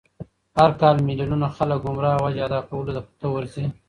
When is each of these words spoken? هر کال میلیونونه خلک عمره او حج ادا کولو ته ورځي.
هر 0.57 0.71
کال 0.81 0.95
میلیونونه 1.07 1.47
خلک 1.57 1.81
عمره 1.89 2.09
او 2.13 2.21
حج 2.25 2.35
ادا 2.45 2.59
کولو 2.69 2.91
ته 3.19 3.27
ورځي. 3.33 3.65